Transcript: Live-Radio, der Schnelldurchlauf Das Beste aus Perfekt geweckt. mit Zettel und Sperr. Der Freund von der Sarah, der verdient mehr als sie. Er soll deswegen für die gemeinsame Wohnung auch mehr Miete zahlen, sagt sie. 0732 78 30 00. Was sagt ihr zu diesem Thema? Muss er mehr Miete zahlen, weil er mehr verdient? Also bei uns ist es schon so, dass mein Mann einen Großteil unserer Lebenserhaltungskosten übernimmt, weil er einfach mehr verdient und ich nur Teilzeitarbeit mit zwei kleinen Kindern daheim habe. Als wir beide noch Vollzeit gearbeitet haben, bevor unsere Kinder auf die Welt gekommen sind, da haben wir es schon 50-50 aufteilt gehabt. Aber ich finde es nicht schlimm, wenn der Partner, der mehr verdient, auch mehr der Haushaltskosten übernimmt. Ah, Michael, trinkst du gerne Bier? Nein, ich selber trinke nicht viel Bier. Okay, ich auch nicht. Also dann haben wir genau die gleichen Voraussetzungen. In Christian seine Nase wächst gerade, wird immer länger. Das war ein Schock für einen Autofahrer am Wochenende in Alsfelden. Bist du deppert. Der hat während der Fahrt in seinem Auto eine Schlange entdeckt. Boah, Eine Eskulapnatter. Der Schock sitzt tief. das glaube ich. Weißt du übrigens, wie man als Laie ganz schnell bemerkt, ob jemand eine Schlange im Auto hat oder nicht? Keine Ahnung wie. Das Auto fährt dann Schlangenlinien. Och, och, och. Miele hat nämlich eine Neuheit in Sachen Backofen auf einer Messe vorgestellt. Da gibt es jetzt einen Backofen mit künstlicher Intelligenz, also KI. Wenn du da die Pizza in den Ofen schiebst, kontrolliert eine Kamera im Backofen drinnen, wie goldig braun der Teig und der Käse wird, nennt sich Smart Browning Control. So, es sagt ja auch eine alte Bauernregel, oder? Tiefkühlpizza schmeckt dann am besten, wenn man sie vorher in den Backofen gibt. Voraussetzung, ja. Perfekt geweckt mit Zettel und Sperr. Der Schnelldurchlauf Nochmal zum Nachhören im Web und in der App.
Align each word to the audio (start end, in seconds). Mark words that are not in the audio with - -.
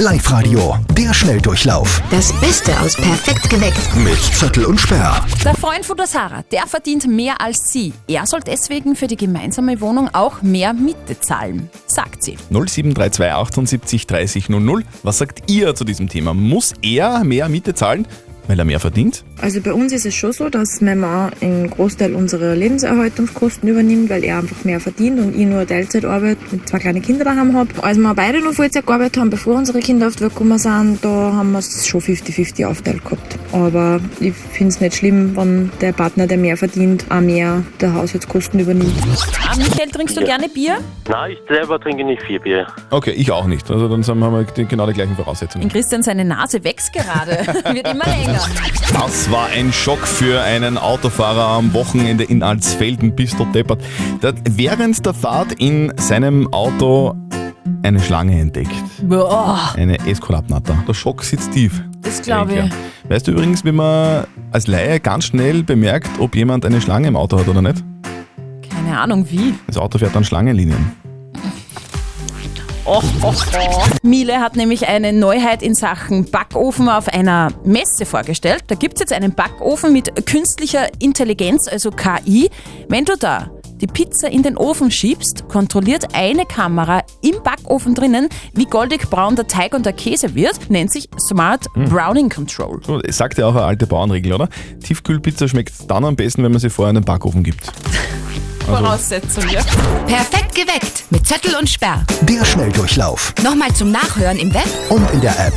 Live-Radio, 0.00 0.78
der 0.96 1.12
Schnelldurchlauf 1.12 2.00
Das 2.10 2.32
Beste 2.40 2.72
aus 2.80 2.96
Perfekt 2.96 3.50
geweckt. 3.50 3.94
mit 3.96 4.16
Zettel 4.16 4.64
und 4.64 4.80
Sperr. 4.80 5.22
Der 5.44 5.54
Freund 5.54 5.84
von 5.84 5.94
der 5.94 6.06
Sarah, 6.06 6.42
der 6.50 6.66
verdient 6.66 7.06
mehr 7.06 7.38
als 7.42 7.70
sie. 7.70 7.92
Er 8.08 8.26
soll 8.26 8.40
deswegen 8.40 8.96
für 8.96 9.08
die 9.08 9.18
gemeinsame 9.18 9.78
Wohnung 9.82 10.08
auch 10.14 10.40
mehr 10.40 10.72
Miete 10.72 11.20
zahlen, 11.20 11.68
sagt 11.86 12.24
sie. 12.24 12.38
0732 12.48 13.30
78 13.30 14.06
30 14.06 14.48
00. 14.48 14.84
Was 15.02 15.18
sagt 15.18 15.50
ihr 15.50 15.74
zu 15.74 15.84
diesem 15.84 16.08
Thema? 16.08 16.32
Muss 16.32 16.72
er 16.80 17.22
mehr 17.22 17.50
Miete 17.50 17.74
zahlen, 17.74 18.06
weil 18.48 18.58
er 18.58 18.64
mehr 18.64 18.80
verdient? 18.80 19.24
Also 19.40 19.60
bei 19.60 19.72
uns 19.72 19.92
ist 19.92 20.06
es 20.06 20.14
schon 20.14 20.32
so, 20.32 20.48
dass 20.48 20.80
mein 20.80 21.00
Mann 21.00 21.30
einen 21.40 21.70
Großteil 21.70 22.14
unserer 22.14 22.54
Lebenserhaltungskosten 22.54 23.68
übernimmt, 23.68 24.10
weil 24.10 24.24
er 24.24 24.38
einfach 24.38 24.64
mehr 24.64 24.80
verdient 24.80 25.20
und 25.20 25.34
ich 25.34 25.46
nur 25.46 25.66
Teilzeitarbeit 25.66 26.38
mit 26.50 26.68
zwei 26.68 26.78
kleinen 26.78 27.02
Kindern 27.02 27.26
daheim 27.26 27.56
habe. 27.56 27.70
Als 27.82 27.98
wir 27.98 28.14
beide 28.14 28.42
noch 28.42 28.52
Vollzeit 28.52 28.86
gearbeitet 28.86 29.18
haben, 29.18 29.30
bevor 29.30 29.54
unsere 29.54 29.80
Kinder 29.80 30.08
auf 30.08 30.16
die 30.16 30.22
Welt 30.22 30.32
gekommen 30.32 30.58
sind, 30.58 30.98
da 31.02 31.08
haben 31.08 31.52
wir 31.52 31.58
es 31.58 31.86
schon 31.86 32.00
50-50 32.00 32.66
aufteilt 32.66 33.04
gehabt. 33.04 33.38
Aber 33.52 34.00
ich 34.20 34.34
finde 34.34 34.68
es 34.68 34.80
nicht 34.80 34.96
schlimm, 34.96 35.36
wenn 35.36 35.70
der 35.80 35.92
Partner, 35.92 36.26
der 36.26 36.38
mehr 36.38 36.56
verdient, 36.56 37.06
auch 37.10 37.20
mehr 37.20 37.62
der 37.80 37.94
Haushaltskosten 37.94 38.60
übernimmt. 38.60 38.92
Ah, 39.48 39.56
Michael, 39.56 39.90
trinkst 39.90 40.16
du 40.16 40.24
gerne 40.24 40.48
Bier? 40.48 40.78
Nein, 41.08 41.32
ich 41.32 41.38
selber 41.48 41.80
trinke 41.80 42.04
nicht 42.04 42.22
viel 42.22 42.38
Bier. 42.40 42.66
Okay, 42.90 43.12
ich 43.12 43.30
auch 43.30 43.46
nicht. 43.46 43.70
Also 43.70 43.88
dann 43.88 44.04
haben 44.06 44.46
wir 44.56 44.64
genau 44.64 44.86
die 44.86 44.92
gleichen 44.92 45.16
Voraussetzungen. 45.16 45.64
In 45.64 45.70
Christian 45.70 46.02
seine 46.02 46.24
Nase 46.24 46.62
wächst 46.62 46.92
gerade, 46.92 47.32
wird 47.74 47.88
immer 47.88 48.06
länger. 48.06 48.29
Das 48.92 49.30
war 49.30 49.46
ein 49.48 49.72
Schock 49.72 50.06
für 50.06 50.40
einen 50.42 50.78
Autofahrer 50.78 51.46
am 51.48 51.72
Wochenende 51.74 52.24
in 52.24 52.42
Alsfelden. 52.42 53.14
Bist 53.14 53.38
du 53.38 53.44
deppert. 53.46 53.82
Der 54.22 54.30
hat 54.30 54.36
während 54.50 55.04
der 55.04 55.14
Fahrt 55.14 55.52
in 55.52 55.92
seinem 55.96 56.52
Auto 56.52 57.14
eine 57.82 58.00
Schlange 58.00 58.38
entdeckt. 58.40 58.70
Boah, 59.02 59.72
Eine 59.76 59.98
Eskulapnatter. 60.06 60.76
Der 60.86 60.94
Schock 60.94 61.22
sitzt 61.24 61.52
tief. 61.52 61.82
das 62.02 62.20
glaube 62.22 62.52
ich. 62.54 63.10
Weißt 63.10 63.26
du 63.26 63.32
übrigens, 63.32 63.64
wie 63.64 63.72
man 63.72 64.24
als 64.52 64.66
Laie 64.66 65.00
ganz 65.00 65.24
schnell 65.24 65.62
bemerkt, 65.62 66.10
ob 66.18 66.34
jemand 66.36 66.64
eine 66.66 66.80
Schlange 66.80 67.08
im 67.08 67.16
Auto 67.16 67.38
hat 67.38 67.48
oder 67.48 67.62
nicht? 67.62 67.82
Keine 68.68 68.98
Ahnung 69.00 69.26
wie. 69.30 69.54
Das 69.66 69.76
Auto 69.76 69.98
fährt 69.98 70.14
dann 70.14 70.24
Schlangenlinien. 70.24 70.92
Och, 72.84 73.04
och, 73.22 73.24
och. 73.24 73.98
Miele 74.02 74.40
hat 74.40 74.56
nämlich 74.56 74.88
eine 74.88 75.12
Neuheit 75.12 75.62
in 75.62 75.74
Sachen 75.74 76.24
Backofen 76.30 76.88
auf 76.88 77.08
einer 77.08 77.52
Messe 77.64 78.06
vorgestellt. 78.06 78.64
Da 78.68 78.74
gibt 78.74 78.94
es 78.94 79.00
jetzt 79.00 79.12
einen 79.12 79.34
Backofen 79.34 79.92
mit 79.92 80.26
künstlicher 80.26 80.88
Intelligenz, 80.98 81.68
also 81.68 81.90
KI. 81.90 82.50
Wenn 82.88 83.04
du 83.04 83.16
da 83.16 83.50
die 83.80 83.86
Pizza 83.86 84.30
in 84.30 84.42
den 84.42 84.56
Ofen 84.56 84.90
schiebst, 84.90 85.48
kontrolliert 85.48 86.14
eine 86.14 86.44
Kamera 86.44 87.02
im 87.22 87.42
Backofen 87.42 87.94
drinnen, 87.94 88.28
wie 88.54 88.66
goldig 88.66 89.08
braun 89.10 89.36
der 89.36 89.46
Teig 89.46 89.74
und 89.74 89.86
der 89.86 89.92
Käse 89.92 90.34
wird, 90.34 90.70
nennt 90.70 90.92
sich 90.92 91.08
Smart 91.18 91.66
Browning 91.74 92.28
Control. 92.28 92.80
So, 92.84 93.00
es 93.00 93.16
sagt 93.16 93.38
ja 93.38 93.46
auch 93.46 93.54
eine 93.54 93.64
alte 93.64 93.86
Bauernregel, 93.86 94.32
oder? 94.32 94.48
Tiefkühlpizza 94.82 95.48
schmeckt 95.48 95.90
dann 95.90 96.04
am 96.04 96.16
besten, 96.16 96.42
wenn 96.42 96.52
man 96.52 96.60
sie 96.60 96.70
vorher 96.70 96.90
in 96.90 96.96
den 96.96 97.04
Backofen 97.04 97.42
gibt. 97.42 97.72
Voraussetzung, 98.70 99.48
ja. 99.48 99.60
Perfekt 100.06 100.54
geweckt 100.54 101.04
mit 101.10 101.26
Zettel 101.26 101.54
und 101.56 101.68
Sperr. 101.68 102.04
Der 102.22 102.44
Schnelldurchlauf 102.44 103.34
Nochmal 103.42 103.72
zum 103.74 103.90
Nachhören 103.90 104.38
im 104.38 104.52
Web 104.54 104.68
und 104.88 105.10
in 105.12 105.20
der 105.20 105.38
App. 105.38 105.54